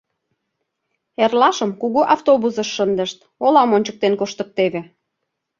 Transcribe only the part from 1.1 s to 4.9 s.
Эрлашым кугу автобусыш шындышт, олам ончыктен коштыктеве.